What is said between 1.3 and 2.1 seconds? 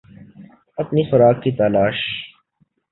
کی تلاش